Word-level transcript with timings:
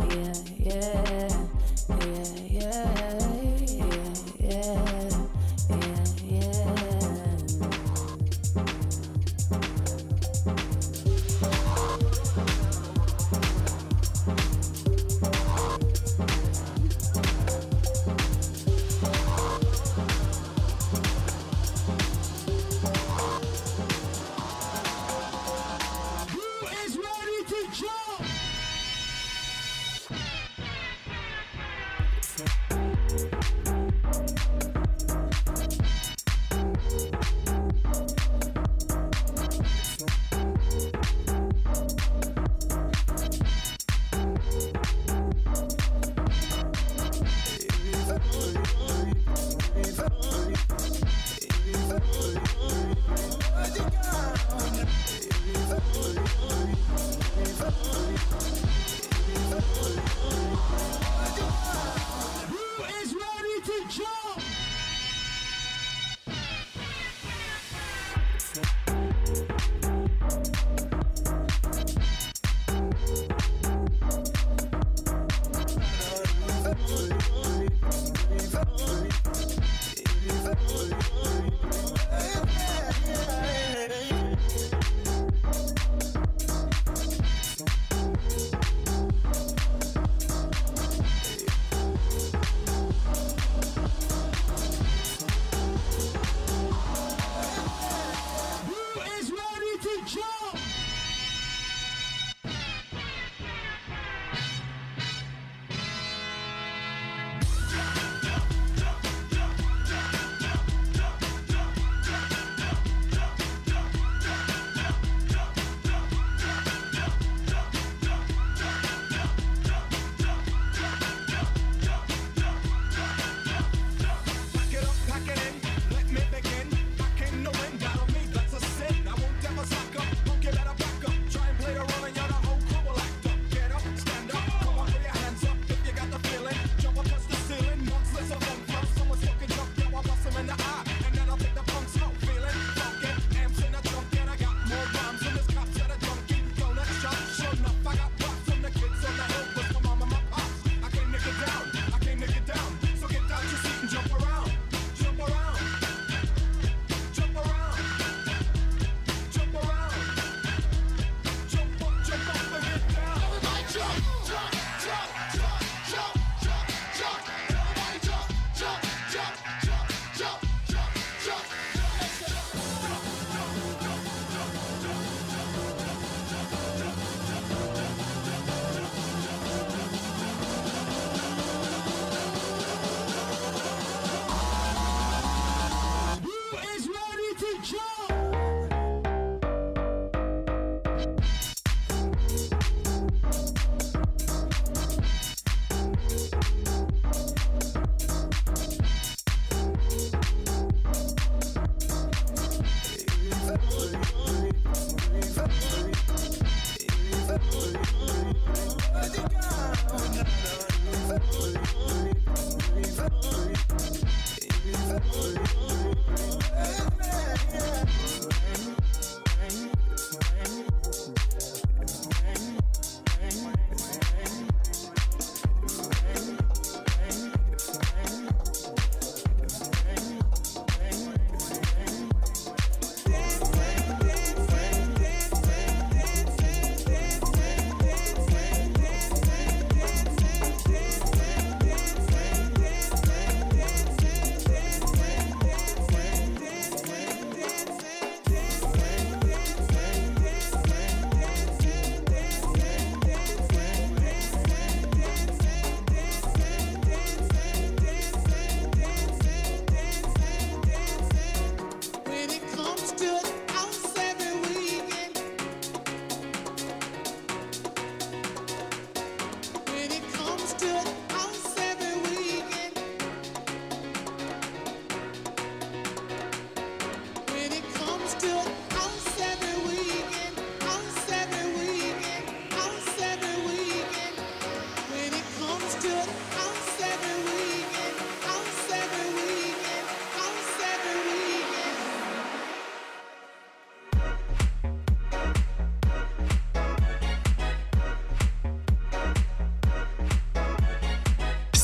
Who 0.00 0.08
is 0.64 0.89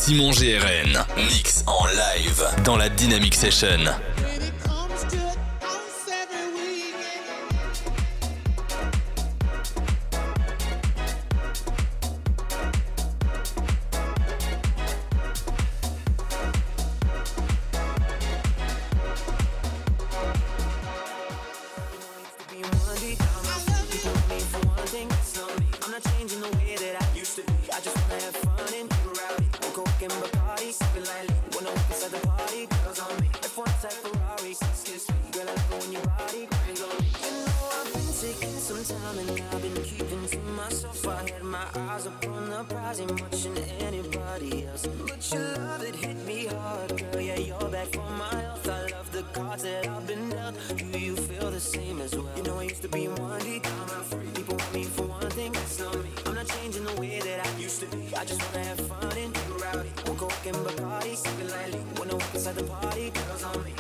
Simon 0.07 0.31
GRN. 0.31 1.05
Mix 1.17 1.65
en 1.67 1.85
live 1.87 2.45
dans 2.63 2.77
la 2.77 2.89
Dynamic 2.89 3.35
Session. 3.35 3.91
Cause 63.25 63.45
only 63.45 63.76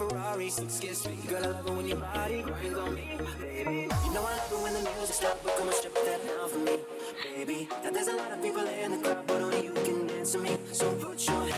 Ferrari, 0.00 0.48
six 0.48 0.80
kiss 0.80 1.06
me. 1.06 1.18
Girl, 1.28 1.44
I 1.44 1.48
love 1.48 1.66
it 1.66 1.72
when 1.74 1.86
your 1.86 1.98
body 1.98 2.42
grinds 2.42 2.78
on 2.78 2.94
me, 2.94 3.18
baby. 3.38 3.88
You 4.04 4.12
know 4.14 4.24
I 4.24 4.36
love 4.36 4.52
it 4.52 4.62
when 4.62 4.72
the 4.72 4.80
music 4.80 5.14
stops, 5.14 5.40
but 5.44 5.56
come 5.56 5.68
and 5.68 5.76
strip 5.76 5.94
that 5.94 6.26
down 6.26 6.48
for 6.48 6.58
me, 6.58 6.78
baby. 7.36 7.68
Now 7.84 7.90
there's 7.90 8.08
a 8.08 8.16
lot 8.16 8.32
of 8.32 8.42
people 8.42 8.66
in 8.66 8.92
the 8.92 8.98
club, 8.98 9.24
but 9.26 9.42
only 9.42 9.64
you 9.64 9.72
can 9.72 10.06
dance 10.06 10.32
to 10.32 10.38
me. 10.38 10.56
So 10.72 10.90
put 10.94 11.26
your 11.28 11.49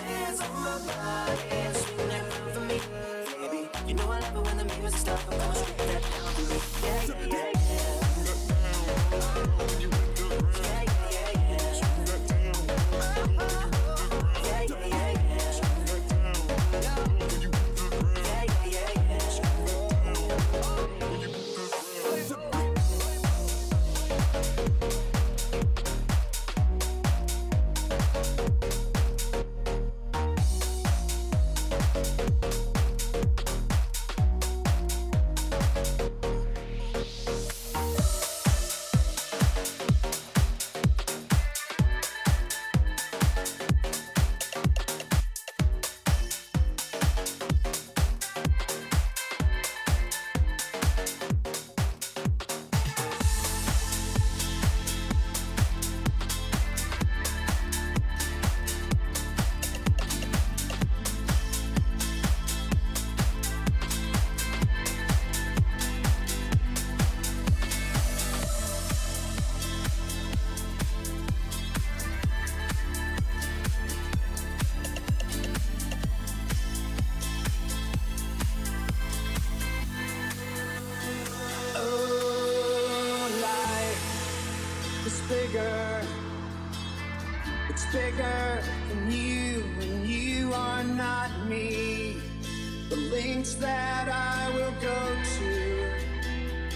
that 93.56 94.08
I 94.08 94.50
will 94.54 94.74
go 94.80 95.00
to. 95.36 95.90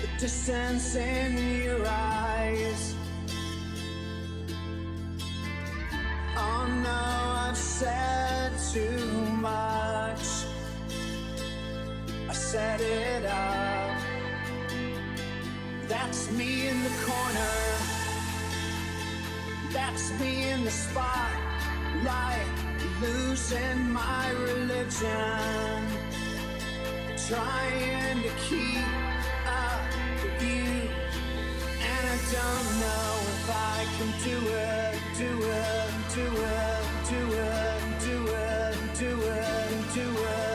The 0.00 0.08
distance 0.18 0.94
in 0.96 1.62
your 1.64 1.86
eyes. 1.86 2.94
Oh 6.36 6.66
no, 6.82 7.48
I've 7.48 7.56
said 7.56 8.52
too 8.72 9.06
much. 9.40 10.26
I 12.28 12.32
set 12.32 12.80
it 12.80 13.24
up. 13.24 14.00
That's 15.88 16.30
me 16.32 16.68
in 16.68 16.82
the 16.82 16.94
corner. 17.04 17.56
That's 19.72 20.10
me 20.20 20.50
in 20.50 20.64
the 20.64 20.70
spotlight, 20.70 22.46
losing 23.00 23.92
my 23.92 24.30
religion 24.30 26.05
trying 27.28 28.22
to 28.22 28.30
keep 28.48 28.86
up 29.46 29.82
with 30.22 30.42
you. 30.42 30.88
And 31.82 32.06
I 32.06 32.18
don't 32.30 32.68
know 32.78 33.08
if 33.34 33.50
I 33.50 33.84
can 33.98 34.10
do 34.22 34.38
it, 34.46 35.00
do 35.18 35.30
it, 35.42 35.90
do 36.14 36.22
it, 36.22 36.84
do 37.08 37.18
it, 37.26 37.82
do 38.00 38.06
it, 38.06 38.06
do 38.06 38.26
it, 38.28 38.98
do 38.98 39.22
it, 39.22 39.94
do 39.94 40.22
it. 40.22 40.45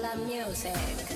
la 0.00 0.14
music. 0.14 1.07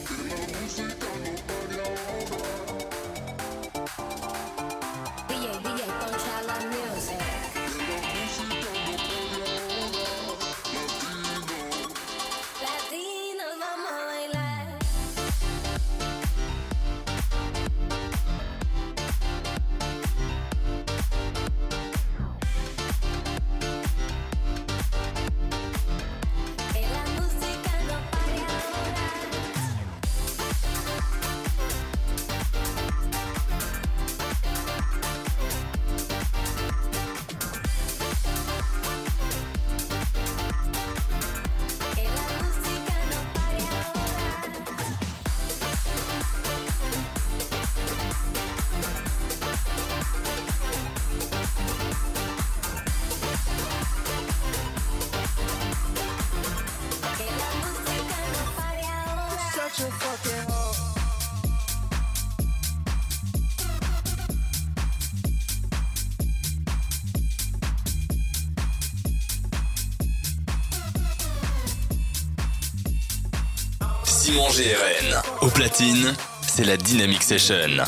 Au 75.40 75.48
platine, 75.48 76.14
c'est 76.46 76.64
la 76.64 76.76
Dynamic 76.76 77.22
Session. 77.22 77.84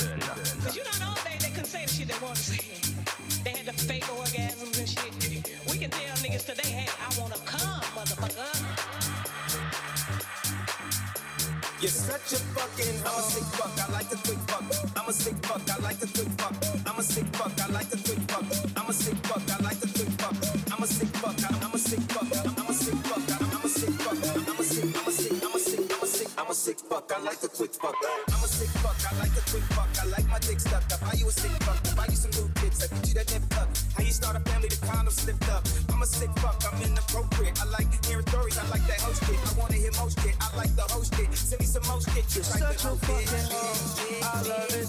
Fuck. 27.09 27.21
I 27.21 27.25
like 27.25 27.43
a 27.43 27.49
quick 27.49 27.75
fuck. 27.75 27.95
I'm 28.29 28.45
a 28.45 28.49
sick 28.49 28.69
fuck. 28.81 28.97
I 29.13 29.19
like 29.19 29.33
a 29.37 29.51
quick 29.51 29.63
fuck. 29.75 29.89
I 30.03 30.07
like 30.07 30.29
my 30.29 30.39
dick 30.39 30.61
stuck. 30.61 30.83
I 30.93 30.97
buy 31.05 31.13
you 31.17 31.29
a 31.29 31.33
sick 31.33 31.51
fuck. 31.63 31.79
I 31.91 31.95
buy 31.95 32.07
you 32.09 32.17
some 32.17 32.31
new 32.33 32.49
kicks. 32.61 32.83
I 32.83 32.95
get 32.95 33.09
you 33.09 33.15
that 33.15 33.33
nip 33.33 33.43
tuck. 33.51 33.69
How 33.97 34.05
you 34.05 34.13
start 34.13 34.37
a 34.37 34.41
family? 34.41 34.69
The 34.69 34.87
condom 34.87 35.13
slipped 35.13 35.49
up. 35.49 35.65
I'm 35.93 36.03
a 36.03 36.07
sick 36.07 36.31
fuck. 36.39 36.61
I'm 36.71 36.83
inappropriate. 36.83 37.61
I 37.61 37.65
like 37.67 37.89
hearing 38.07 38.27
stories. 38.27 38.59
I 38.59 38.67
like 38.69 38.87
that 38.87 39.01
host 39.01 39.25
shit. 39.25 39.39
I 39.39 39.61
wanna 39.61 39.75
hear 39.75 39.93
most 39.99 40.21
shit. 40.21 40.35
I 40.41 40.57
like 40.57 40.75
the 40.77 40.87
host 40.93 41.15
shit. 41.15 41.33
Send 41.35 41.61
me 41.61 41.67
some 41.67 41.87
most 41.89 42.11
shit. 42.13 42.25
You're 42.35 42.45
such 42.45 42.85
a 42.85 42.97
fucking 42.97 43.47
hoe. 43.51 43.77
I 44.23 44.43
love 44.49 44.73
it. 44.73 44.89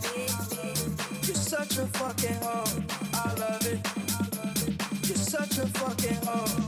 You're 1.27 1.36
such 1.36 1.77
a 1.77 1.86
fucking 1.98 2.39
hoe. 2.41 2.84
I 3.13 3.34
love 3.39 3.65
it. 3.67 3.79
You're 5.07 5.17
such 5.17 5.57
a 5.57 5.67
fucking 5.67 6.19
hoe. 6.25 6.64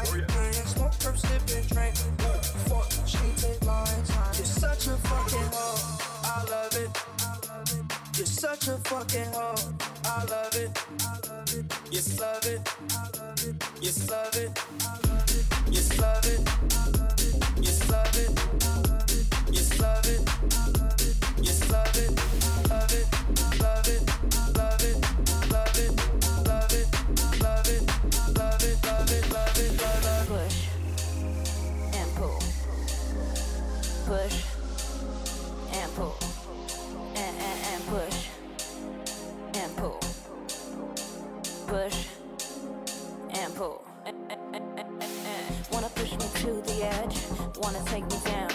What's 0.00 0.12
the 0.12 0.22
time? 0.22 0.44
And 0.46 0.68
smoke 0.68 0.94
from 0.94 1.16
sipping 1.16 1.66
drink. 1.68 1.94
Ooh, 2.22 2.40
fuck, 2.68 2.90
she 3.06 3.18
take 3.36 3.64
lines. 3.64 4.10
You're 4.36 4.46
such 4.46 4.86
a 4.86 4.96
fucking 4.96 5.50
hoe. 5.52 5.98
I 6.24 6.44
love 6.50 6.76
it. 6.76 6.90
You're 8.16 8.26
such 8.26 8.68
a 8.68 8.76
fucking 8.78 9.32
hoe. 9.32 9.54
I 10.04 10.24
love 10.24 10.56
it. 10.56 10.70
Yes, 11.90 12.18
love 12.20 12.46
it. 12.46 12.60
Yes, 13.80 14.10
love 14.10 14.36
it. 14.36 14.58
Yes, 15.70 15.98
love 15.98 16.26
it. 16.26 16.40
Yes, 17.60 17.90
love 17.90 18.16
it. 18.16 18.49
Wanna 47.60 47.82
take 47.84 48.04
me 48.04 48.18
down. 48.24 48.50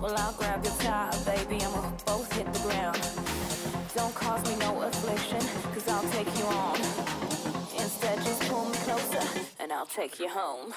Well, 0.00 0.14
I'll 0.16 0.32
grab 0.32 0.64
your 0.64 0.74
tie, 0.76 1.10
baby, 1.24 1.62
and 1.62 1.72
we'll 1.72 1.92
both 2.06 2.32
hit 2.32 2.50
the 2.52 2.58
ground. 2.60 3.00
Don't 3.94 4.14
cause 4.14 4.42
me 4.48 4.56
no 4.56 4.82
affliction, 4.82 5.40
cause 5.72 5.88
I'll 5.88 6.08
take 6.10 6.30
you 6.38 6.44
on. 6.46 6.76
Instead, 7.78 8.18
just 8.18 8.40
pull 8.48 8.64
me 8.64 8.76
closer, 8.78 9.24
and 9.60 9.72
I'll 9.72 9.86
take 9.86 10.18
you 10.18 10.28
home. 10.28 10.74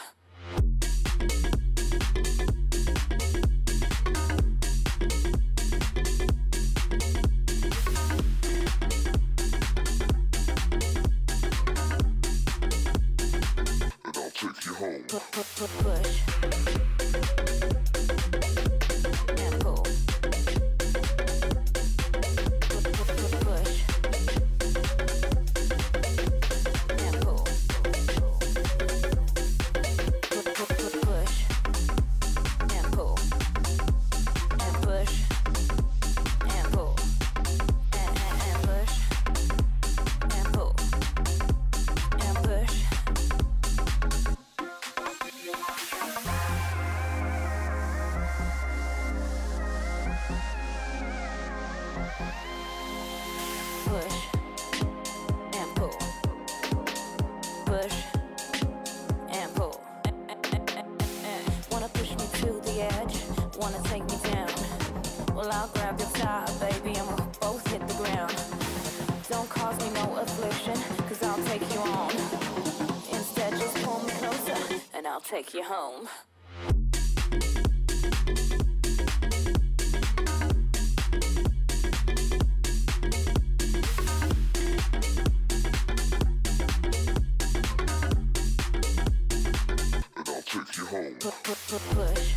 Wanna 63.58 63.82
take 63.84 64.04
me 64.06 64.18
down. 64.24 64.50
Well, 65.36 65.50
I'll 65.52 65.68
grab 65.70 66.00
your 66.00 66.10
tie, 66.12 66.46
baby, 66.60 66.98
and 66.98 67.08
we'll 67.08 67.28
both 67.42 67.66
hit 67.68 67.86
the 67.88 67.94
ground. 67.96 68.34
Don't 69.30 69.50
cause 69.50 69.78
me 69.80 69.90
no 69.94 70.16
affliction, 70.18 70.76
cause 71.08 71.24
I'll 71.24 71.44
take 71.46 71.62
you 71.74 71.80
on. 71.80 72.12
Instead, 73.12 73.54
just 73.54 73.76
pull 73.84 74.00
me 74.04 74.12
closer, 74.12 74.82
and 74.94 75.08
I'll 75.08 75.22
take 75.22 75.54
you 75.54 75.64
home. 75.64 76.08
And 90.16 90.30
I'll 90.30 90.42
take 90.42 90.78
you 90.78 90.86
home. 90.86 91.16
Pu- 91.20 91.32
pu- 91.44 91.56
pu- 91.68 91.96
push 91.96 92.37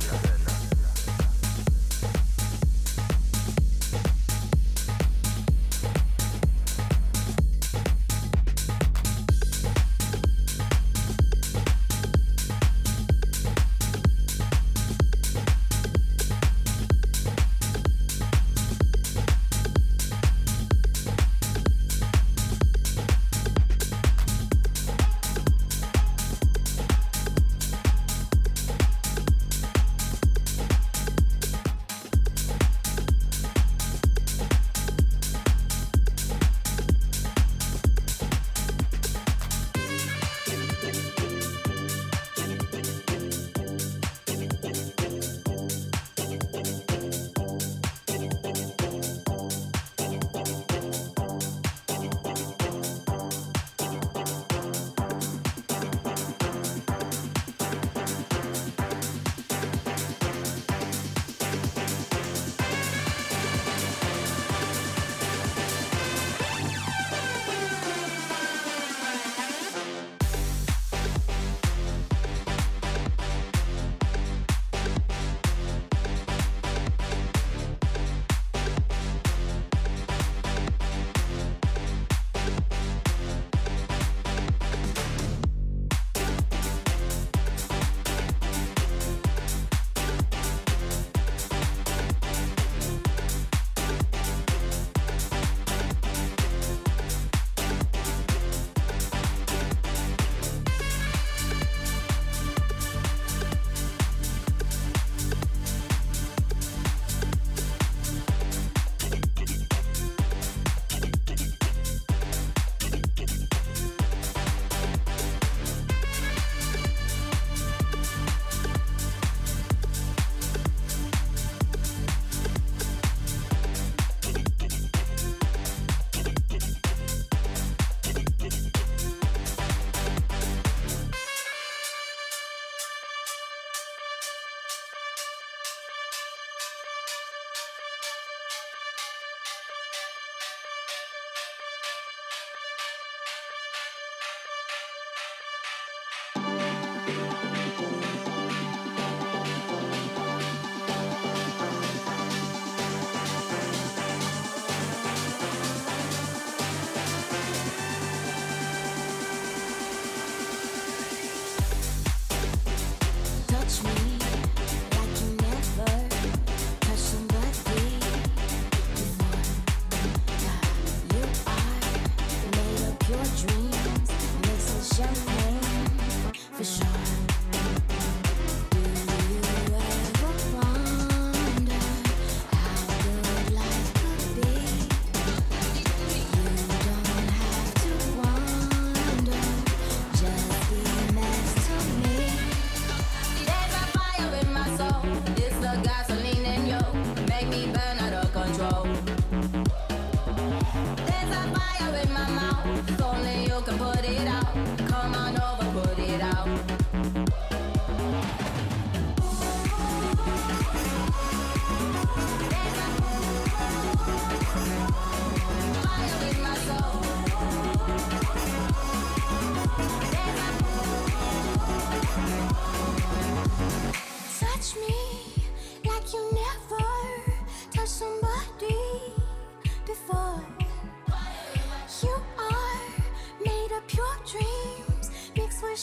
your 173.21 173.35
dreams. 173.37 173.60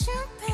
champagne. 0.04 0.47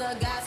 The 0.00 0.16
gasoline 0.18 0.39